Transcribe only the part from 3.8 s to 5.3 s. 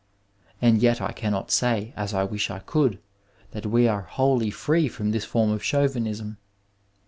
are wholly free from this